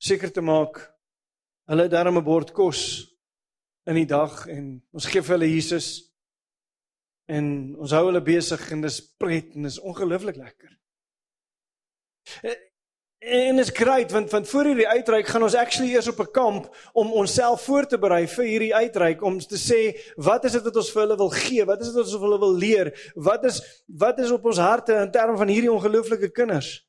[0.00, 0.80] seker te maak
[1.70, 2.80] hulle het darm 'n bord kos
[3.86, 6.10] in die dag en ons gee vir hulle Jesus
[7.30, 10.72] en ons hou hulle besig en dis pret en dis ongelooflik lekker.
[13.20, 16.76] En is great want van voor hierdie uitreik gaan ons actually eers op 'n kamp
[16.92, 19.80] om onsself voor te berei vir hierdie uitreik om te sê
[20.16, 21.64] wat is dit wat ons vir hulle wil gee?
[21.64, 23.12] Wat is dit wat ons vir hulle wil leer?
[23.14, 26.88] Wat is wat is op ons harte in terme van hierdie ongelooflike kinders?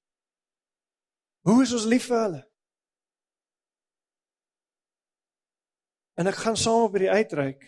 [1.42, 2.51] Hoe is ons lief vir hulle?
[6.22, 7.64] En ek gaan saam op hierdie uitreik.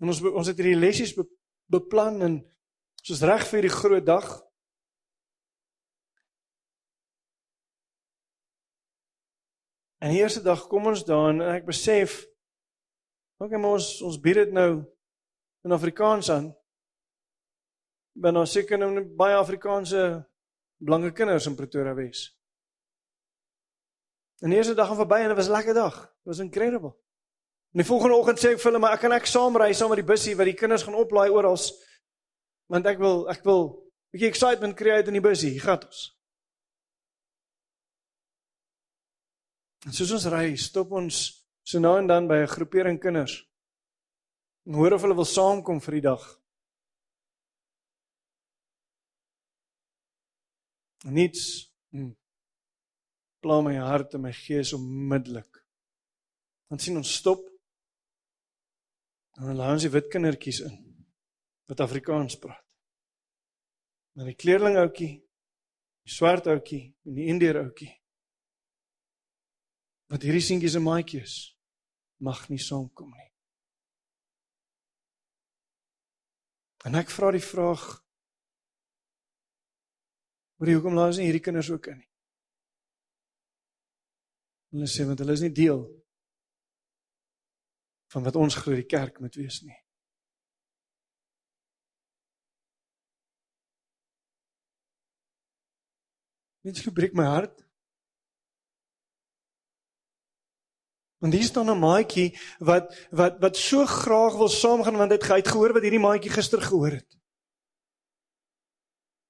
[0.00, 1.26] En ons ons het hierdie lessies be,
[1.68, 2.36] beplan en
[3.04, 4.28] soos reg vir die groot dag.
[10.00, 12.22] En die eerste dag kom ons daar en ek besef
[13.40, 14.70] okay, maar ons ons bied dit nou
[15.64, 16.50] in Afrikaans aan.
[18.16, 20.06] Ben ons seker nou baie Afrikaanse
[20.80, 22.30] blanke kinders in Pretoria Wes.
[24.38, 26.02] En die eerste dag gaan verby en dit was 'n lekker dag.
[26.04, 26.96] It was incredible.
[27.72, 29.88] En die volgende oggend sê ek vir hulle maar ek kan ek saam ry saam
[29.88, 31.58] met die busie wat die kinders gaan oplaai oral
[32.66, 33.74] want ek wil ek wil 'n
[34.12, 35.60] bietjie excitement create in die busie.
[35.60, 36.18] Gat ons.
[39.86, 43.44] En soos ons ry, stop ons so nou en dan by 'n groepering kinders.
[44.66, 46.40] En hoor of hulle wil saamkom vir die dag.
[51.04, 51.72] Niets.
[51.90, 52.23] Hmm
[53.44, 55.60] pla my hart en my gees onmiddellik.
[56.72, 57.44] Dan sien ons stop.
[59.36, 60.78] En dan laat ons die wit kindertjies in
[61.68, 62.62] wat Afrikaans praat.
[64.14, 65.10] Maar die kleerling ouetjie,
[66.04, 67.90] die swart ouetjie en die indeer ouetjie
[70.12, 71.34] wat hierdie seentjies en maatjies
[72.22, 73.30] mag nie saamkom nie.
[76.84, 77.84] En ek vra die vraag:
[80.60, 82.13] Hoekom laat ons nie hierdie kinders ook in nie?
[84.74, 85.84] Hulle sê want hulle is nie deel
[88.10, 89.76] van wat ons glo die kerk moet wees nie.
[96.66, 97.62] Dit gebreek my hart.
[101.22, 105.30] Want hier staan 'n maatjie wat wat wat so graag wil saamgaan want hy het
[105.38, 107.10] uitgehoor wat hierdie maatjie gister gehoor het.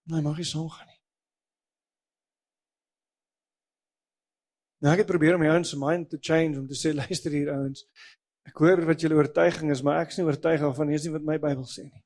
[0.08, 0.93] Nee, mag jy saamgaan nie.
[4.84, 7.32] Nou ek het probeer om my ouens se mind te change om te sê luister
[7.32, 7.86] hier ouens.
[8.44, 11.14] Ek hoor wat julle oortuiging is, maar ek is nie oortuig daarvan nie, is nie
[11.14, 12.02] wat my Bybel sê nie.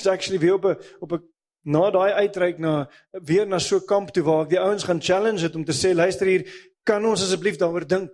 [0.00, 0.74] Ek's actually weer op 'n
[1.06, 1.22] op 'n
[1.70, 5.00] na daai uitreik na weer na so 'n kamp toe waar ek die ouens gaan
[5.00, 6.44] challenge het om te sê luister hier,
[6.82, 8.10] kan ons asseblief daaroor dink?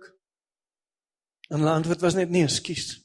[1.49, 3.01] En hulle antwoord was net nee, ekskuus.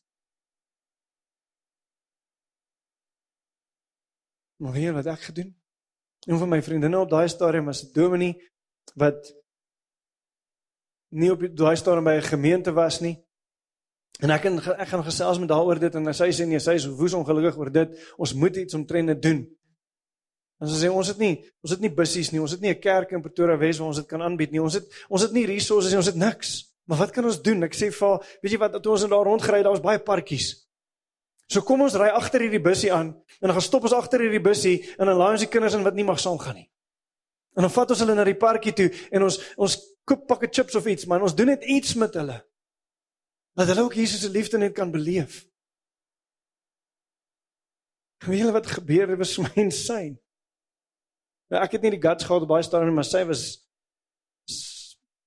[4.61, 5.57] Maar jy wat ek gedoen?
[6.27, 8.52] Een van my vriendinne op daai stadium was 'n dominee
[8.95, 9.33] wat
[11.13, 13.17] nie op daai stadium by 'n gemeente was nie.
[14.21, 16.87] En ek en ek gaan gesels met daaroor dit en sy sê nee, sy is
[16.87, 17.99] woes ongelukkig oor dit.
[18.17, 19.57] Ons moet iets omtrent dit doen.
[20.61, 22.41] En sy sê ons het nie ons het nie bussies nie.
[22.41, 24.63] Ons het nie 'n kerk in Pretoria Wes waar ons dit kan aanbied nie.
[24.63, 25.99] Ons het ons het nie resources nie.
[25.99, 26.73] Ons het niks.
[26.87, 27.63] Maar wat kan ons doen?
[27.63, 30.69] Ek sê vir weet jy wat toe ons daar rondgery, daar was baie parkies.
[31.49, 34.41] So kom ons ry agter hierdie bussie aan en dan gaan stop ons agter hierdie
[34.41, 36.72] bussie en dan laai ons die kinders in wat nie mag saamgaan nie.
[37.57, 39.77] En dan vat ons hulle na die parkie toe en ons ons
[40.09, 42.39] koop pakke chips of iets, maar ons doen net iets met hulle.
[43.59, 45.43] Dat hulle ook Jesus se liefde net kan beleef.
[48.25, 49.07] Weet julle wat gebeur?
[49.13, 50.17] Dit was my insane.
[51.53, 53.45] Nou, ek het nie die guts gehad baie staan nie, maar sy was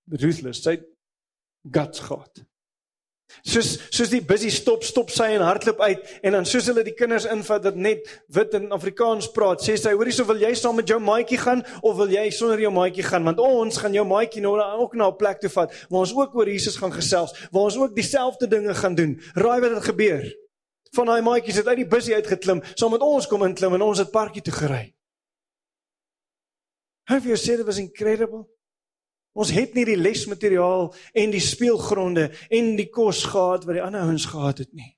[0.09, 0.63] ruthless.
[0.65, 0.79] Sy
[1.75, 2.41] guts gehad.
[3.45, 6.95] Soos soos die busy stop, stop sy en hardloop uit en dan soos hulle die
[6.97, 10.77] kinders invat dat net wit en Afrikaans praat, sê sy: "Hoorie, so wil jy saam
[10.77, 13.23] met jou maatjie gaan of wil jy sonder jou maatjie gaan?
[13.23, 16.35] Want ons gaan jou maatjie nou ook na 'n plek toe vat waar ons ook
[16.35, 19.19] oor Jesus gaan gesels, waar ons ook dieselfde dinge gaan doen.
[19.33, 20.35] Raai wat het gebeur?
[20.95, 23.97] Van daai maatjies het uit die busy uitgeklim, saam met ons kom inklim en ons
[23.97, 24.93] het parkie toe gery.
[27.05, 28.54] Have you said it was incredible?
[29.35, 34.05] Ons het nie die lesmateriaal en die speelgronde en die kos gehad wat die ander
[34.07, 34.93] ouens gehad het nie.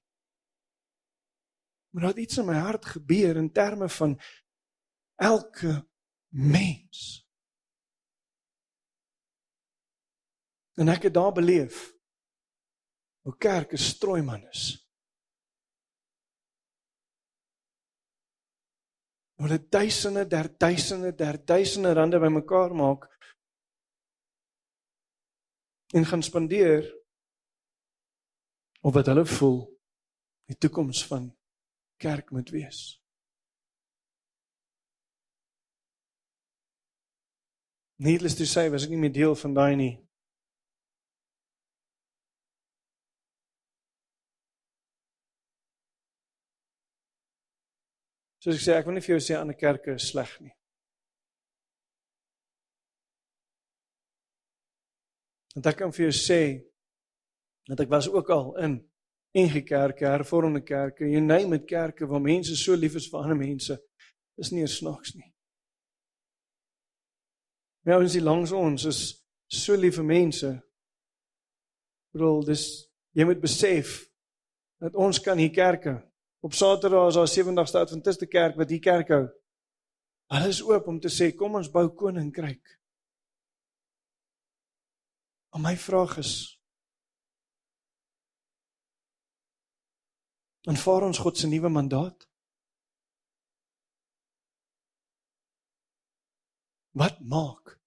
[1.90, 4.20] Maar daar het iets in my hart gebeur in terme van
[5.16, 5.88] elke
[6.30, 7.26] mens.
[10.78, 11.88] En ek het daar beleef
[13.26, 14.86] hoe kerk 'n strooiman is.
[19.42, 23.17] Hulle duisende, der duisende, der duisende rande bymekaar maak
[25.94, 26.88] en gaan spandeer
[28.82, 29.60] op wat hulle voel
[30.48, 31.38] die toekoms van
[31.98, 33.02] kerk moet wees.
[38.00, 39.94] Needless to say, was ek nie meer deel van daai nie.
[48.44, 50.57] Soos ek sê, ek wil nie vir jou sê ander kerke is sleg nie.
[55.58, 56.42] Want ek kan vir jou sê
[57.66, 58.76] dat ek was ook al in
[59.34, 63.40] NG Kerke, hervormde kerke, jy neem met kerke waar mense so lief is vir ander
[63.40, 63.74] mense.
[64.38, 65.32] Dis nie snaaks nie.
[67.90, 69.02] Maar ons hier langs ons is
[69.50, 70.54] so vir mense.
[72.14, 72.70] Bedoel, dis
[73.18, 74.04] jy moet besef
[74.78, 75.98] dat ons kan hier kerke
[76.46, 79.26] op Saterdag is daar 70ste Adventiste kerk wat hier kerk hou.
[80.38, 82.78] Hulle is oop om te sê kom ons bou koninkryk.
[85.58, 86.34] Maar my vraag is
[90.62, 92.28] aanvaar ons God se nuwe mandaat?
[96.94, 97.80] Wat maak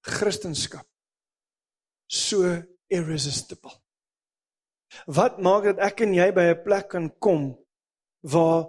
[0.00, 0.88] Christendom
[2.06, 2.56] so
[2.88, 3.76] irresistible?
[5.04, 7.52] Wat maak dat ek en jy by 'n plek kan kom
[8.24, 8.64] waar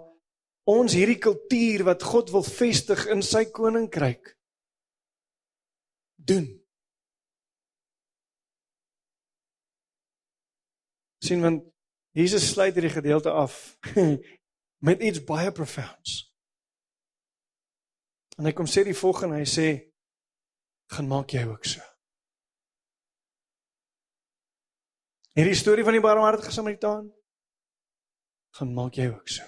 [0.68, 4.36] ons hierdie kultuur wat God wil vestig in sy koninkryk
[6.16, 6.61] doen?
[11.22, 11.62] Sien want
[12.16, 13.78] Jesus sluit hierdie gedeelte af
[14.86, 16.18] met iets baie profounds.
[18.36, 19.66] En hy kom sê die volgende, hy sê
[20.92, 21.80] gaan maak jy ook so.
[25.36, 27.08] Hierdie storie van die barmhartige Samaritaan
[28.58, 29.46] gaan maak jy ook so.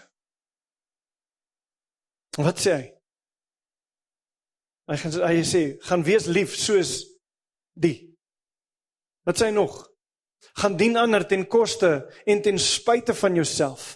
[2.40, 2.86] Wat sê hy?
[4.88, 6.96] Hy gaan hy sê gaan wees lief soos
[7.76, 7.98] die.
[9.28, 9.76] Wat sê hy nog?
[10.52, 13.94] Gaan dien ander ten koste en ten spyte van jouself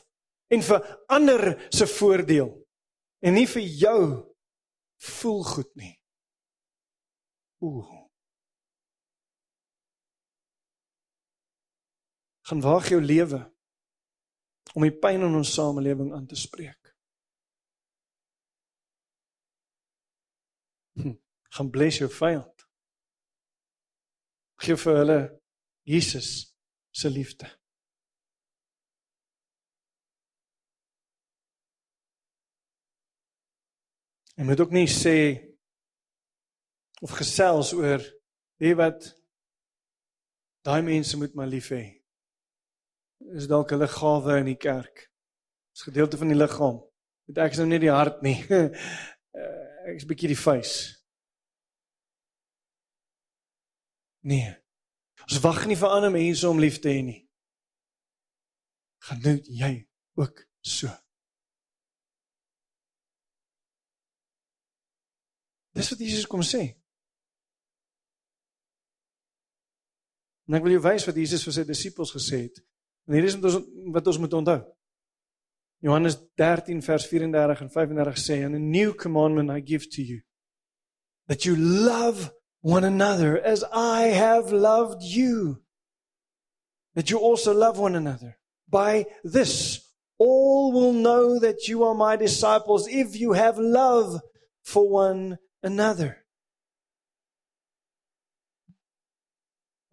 [0.49, 1.44] en vir ander
[1.74, 2.51] se voordeel
[3.20, 4.03] en nie vir jou
[4.99, 5.94] voel goed nie.
[7.59, 8.09] Ooh.
[12.49, 13.40] Gaan waag jou lewe
[14.74, 16.94] om die pyn in ons samelewing aan te spreek.
[20.99, 21.16] Hm,
[21.57, 22.66] gaan bless jou vyand.
[24.64, 25.18] Gee vir hulle
[25.89, 26.28] Jesus
[26.91, 27.49] se liefde.
[34.34, 35.16] En moet ook nie sê
[37.01, 38.05] of gesels oor
[38.59, 39.05] Wie wat
[40.66, 41.82] daai mense moet maar lief hê.
[43.39, 45.05] Is dalk hulle gawe in die kerk.
[45.70, 46.80] Dis gedeelte van die liggaam.
[47.30, 48.34] Dit ek is nou net die hart nie.
[49.89, 50.97] ek is bietjie die face.
[54.26, 54.57] Nee.
[55.27, 57.21] Ons wag nie vir ander mense om lief te hê nie.
[59.25, 59.73] Nou jy
[60.19, 60.91] ook so.
[65.79, 66.64] Dis wat Jesus kom sê.
[70.49, 72.62] En ek wil jou wys wat Jesus vir sy disippels gesê het.
[73.09, 74.59] En hier is wat ons wat ons moet onthou.
[75.85, 80.21] Johannes 13 vers 34 en 35 sê and a new commandment I give to you
[81.29, 85.63] that you love one another as I have loved you
[86.95, 88.39] that you also love one another
[88.69, 89.85] by this
[90.19, 94.21] all will know that you are my disciples if you have love
[94.63, 96.25] for one another.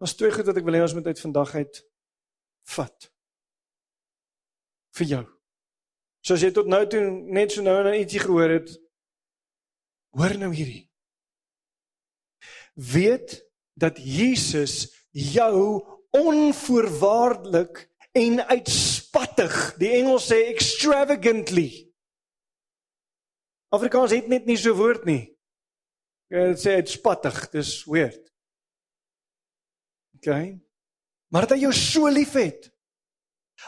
[0.00, 1.78] Ons twee goed wat ek wil hê ons moet uit vandag uit
[2.74, 3.06] vat.
[4.96, 5.22] vir jou.
[6.24, 7.02] So as jy tot nou toe
[7.36, 8.72] net so nou en dan ietsie gehoor het,
[10.16, 10.86] hoor nou hierdie.
[12.76, 13.40] Weet
[13.74, 15.82] dat Jesus jou
[16.16, 17.82] onvoorwaardelik
[18.16, 21.86] en uitspattig, die Engels sê extravagantly
[23.74, 25.24] Afrikaans het net nie so woord nie.
[26.32, 28.22] Dit sê uitspattig, dis weird.
[30.18, 30.30] OK.
[31.32, 32.70] Maar dat hy jou so liefhet.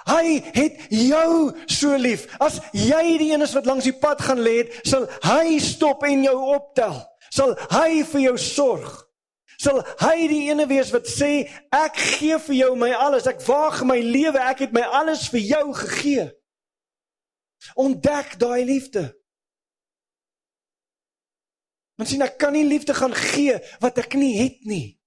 [0.08, 1.30] Hy het jou
[1.70, 2.26] so lief.
[2.42, 6.26] As jy die een is wat langs die pad gaan lê, sal hy stop en
[6.26, 6.98] jou optel.
[7.30, 9.04] Sal hy vir jou sorg.
[9.58, 13.26] Sal hy die ene wees wat sê ek gee vir jou my alles.
[13.26, 14.38] Ek waag my lewe.
[14.38, 16.28] Ek het my alles vir jou gegee.
[17.74, 19.08] Ontdek daai liefde.
[21.98, 24.98] Want sien ek kan nie liefde gaan gee wat ek nie het nie.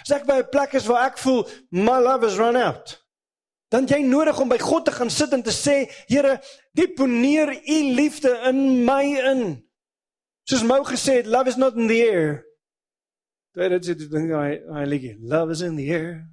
[0.00, 3.04] As ek by 'n plek is waar ek voel my love is run out,
[3.70, 6.40] dan jy nodig om by God te gaan sit en te sê, Here,
[6.72, 9.63] deponeer u liefde in my in.
[10.44, 12.44] Soos Mo gesê het, love is not in the air.
[13.54, 15.14] Dit is dit ding hy hy lê.
[15.20, 16.24] Love is in the air.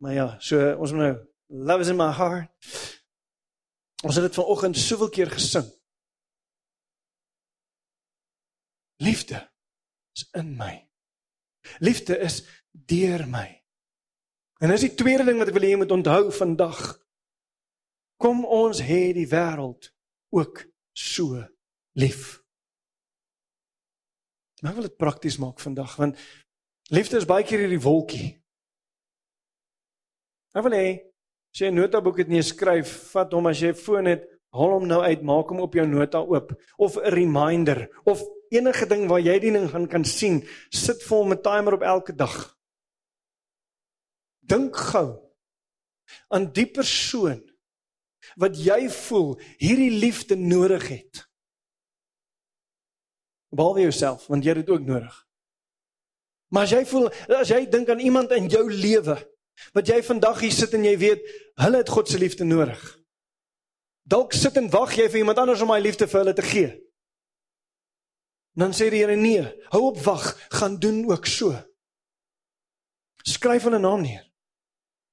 [0.00, 1.16] Maar ja, so ons moet nou
[1.70, 2.50] love is in my heart.
[4.04, 5.68] Ons het dit vanoggend soveel keer gesing.
[9.00, 9.40] Liefde
[10.16, 10.74] is in my.
[11.78, 12.42] Liefde is
[12.72, 13.46] deur my.
[14.60, 16.80] En dis die tweede ding wat ek wil hê jy moet onthou vandag.
[18.20, 19.88] Kom ons hê die wêreld
[20.36, 21.40] ook so
[21.92, 22.42] lief.
[24.60, 26.18] Maar ek wil dit prakties maak vandag want
[26.92, 28.28] liefde is baie keer hierdie wolkie.
[30.54, 30.88] Ek wil hê
[31.50, 34.72] as jy 'n notaboek het nie skryf, vat hom as jy 'n foon het, haal
[34.78, 39.08] hom nou uit, maak hom op jou nota oop of 'n reminder of enige ding
[39.08, 42.56] waar jy die ding gaan kan sien, sit vol met timer op elke dag.
[44.40, 45.30] Dink gou
[46.28, 47.42] aan die persoon
[48.36, 51.29] wat jy voel hierdie liefde nodig het.
[53.50, 55.14] Behalwe jouself, want jy het dit ook nodig.
[56.50, 59.16] Maar as jy voel as jy dink aan iemand in jou lewe
[59.76, 61.26] wat jy vandag hier sit en jy weet
[61.62, 62.80] hulle het God se liefde nodig.
[64.10, 66.70] Dalk sit en wag jy vir iemand anders om hy liefde vir hulle te gee.
[68.58, 71.54] Dan sê die Here nee, hou op wag, gaan doen ook so.
[73.22, 74.24] Skryf hulle naam neer.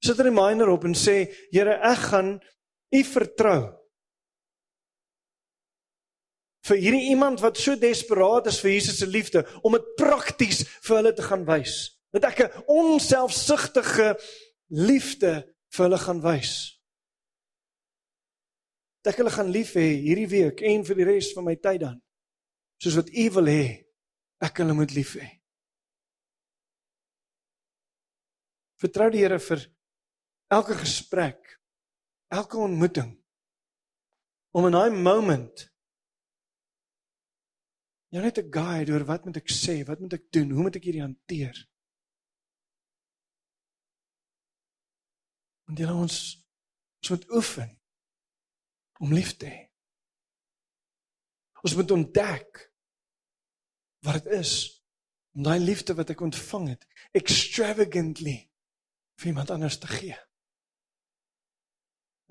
[0.01, 2.39] Sit 'n reminder op en sê Here, ek gaan
[2.93, 3.76] U vertrou.
[6.67, 10.99] Vir hierdie iemand wat so desperaat is vir Jesus se liefde om dit prakties vir
[10.99, 11.75] hulle te gaan wys.
[12.11, 14.17] Dat ek 'n onselfsugtige
[14.67, 16.81] liefde vir hulle gaan wys.
[19.03, 21.81] Dat ek hulle gaan lief hê hierdie week en vir die res van my tyd
[21.81, 22.01] dan
[22.83, 23.65] soos wat U wil hê
[24.43, 25.27] ek hulle moet lief hê.
[28.77, 29.63] Vertrou die Here vir
[30.53, 31.57] elke gesprek,
[32.29, 33.15] elke ontmoeting
[34.53, 35.65] om in daai moment
[38.13, 40.75] jy net 'n guide oor wat moet ek sê, wat moet ek doen, hoe moet
[40.75, 41.57] ek hierdie hanteer?
[45.67, 46.19] Want jy ons
[47.01, 47.71] ons moet oefen
[48.99, 49.63] om lief te hê.
[51.63, 52.63] Ons moet ontdek
[54.05, 54.53] wat dit is
[55.35, 56.87] om daai liefde wat ek ontvang het
[57.17, 58.37] extravagantly
[59.19, 60.17] vir iemand anders te gee.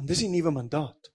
[0.01, 1.13] En dis die nuwe mandaat.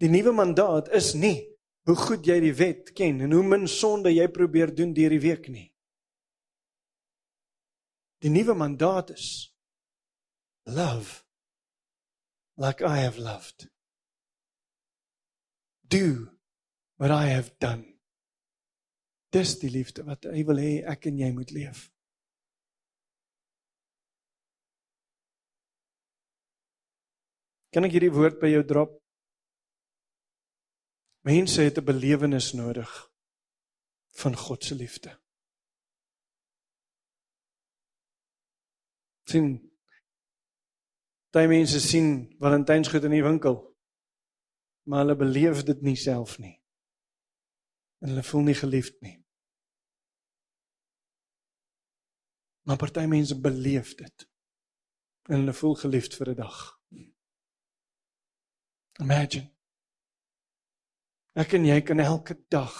[0.00, 1.44] Die nuwe mandaat is nie
[1.88, 5.22] hoe goed jy die wet ken en hoe min sonde jy probeer doen deur die
[5.22, 5.68] week nie.
[8.20, 9.28] Die nuwe mandaat is
[10.68, 11.24] love
[12.60, 13.68] like I have loved.
[15.88, 16.28] Do
[16.98, 17.86] what I have done.
[19.32, 21.88] Dis die liefde wat hy wil hê ek en jy moet leef.
[27.70, 28.99] Kan ek hierdie woord by jou drop?
[31.20, 33.12] Mense het 'n belewenis nodig
[34.10, 35.20] van God se liefde.
[39.30, 39.70] sien
[41.30, 43.58] Daai mense sien Valentynsgoed in die winkel.
[44.88, 46.56] Maar hulle beleef dit nie self nie.
[48.02, 49.14] En hulle voel nie geliefd nie.
[52.66, 54.26] Maar party mense beleef dit.
[55.30, 56.58] En hulle voel geliefd vir 'n dag.
[58.98, 59.59] Imagine.
[61.38, 62.74] Ek en jy kan elke dag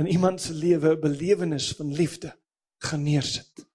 [0.00, 2.38] in iemand se lewe 'n belewenis van liefde
[2.78, 3.66] gaan neersit.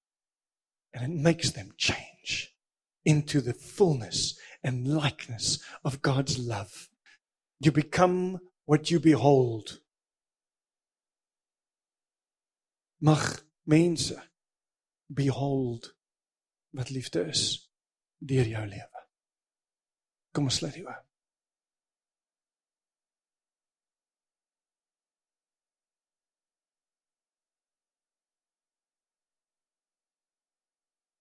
[0.92, 2.56] And it makes them change
[3.04, 6.90] into the fullness and likeness of God's love.
[7.58, 9.86] You become what you behold.
[12.98, 14.30] Mag mense
[15.06, 15.96] behold
[16.70, 17.72] wat liefde is
[18.18, 19.08] deur jou lewe.
[20.32, 21.07] Kom ons sluit die oë.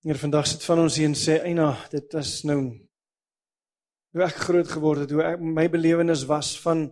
[0.07, 2.61] Hier vandag sit van ons hier en sê eina dit is nou
[4.14, 6.84] hoe ek groot geword het hoe ek my belewenis was van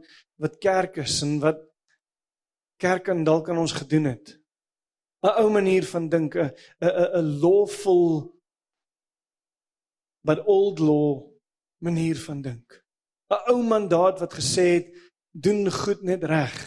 [0.43, 1.61] wat kerk is en wat
[2.83, 4.33] kerk en dalk aan ons gedoen het.
[5.23, 6.51] 'n ou manier van dink 'n
[6.83, 8.35] 'n 'n lawful
[10.27, 11.23] but old law
[11.87, 12.83] manier van dink.
[13.31, 14.89] 'n ou mandaat wat gesê het
[15.31, 16.59] doen goed net reg.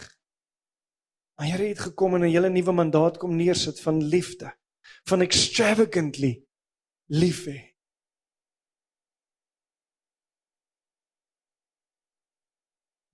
[1.36, 4.48] Maar Here het gekom en 'n hele nuwe mandaat kom neersit van liefde
[5.08, 6.34] van extravagantly
[7.08, 7.58] lief hê.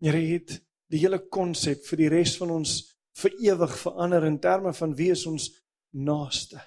[0.04, 0.58] Here het
[0.92, 2.76] die hele konsep vir die res van ons
[3.22, 5.48] vir ewig verander in terme van wie is ons
[5.94, 6.60] naaste.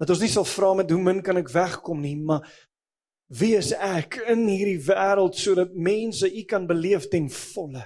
[0.00, 2.46] Dat ons nie sal vra met hoe min kan ek wegkom nie, maar
[3.36, 7.84] wie is ek in hierdie wêreld sodat mense u kan beleef ten volle.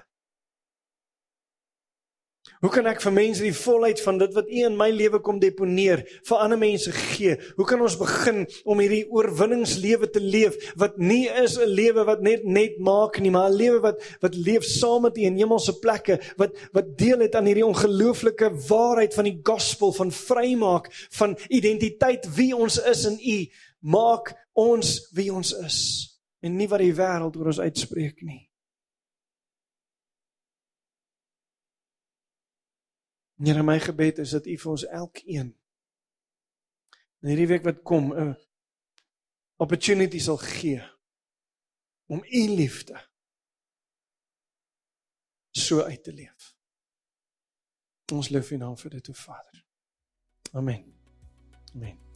[2.65, 5.37] Hoe kan ek vir mense die volheid van dit wat U in my lewe kom
[5.37, 7.35] deponeer vir ander mense gee?
[7.59, 12.23] Hoe kan ons begin om hierdie oorwinningslewe te leef wat nie is 'n lewe wat
[12.25, 15.77] net net maak nie, maar 'n lewe wat wat leef saam met U in hemelse
[15.79, 20.89] plekke, wat wat deel het aan hierdie ongelooflike waarheid van die gospel van vrymaak
[21.21, 23.39] van identiteit wie ons is in U,
[23.81, 25.79] maak ons wie ons is
[26.41, 28.49] en nie wat die wêreld oor ons uitspreek nie.
[33.43, 35.53] Here my gebed is dat U vir ons elkeen
[37.25, 38.37] in hierdie week wat kom 'n
[39.57, 40.83] opportunity sal gee
[42.07, 43.01] om U liefde
[45.51, 46.55] so uit te leef.
[48.13, 49.65] Ons loof U naam vir dit, o Vader.
[50.53, 50.95] Amen.
[51.75, 52.14] Amen.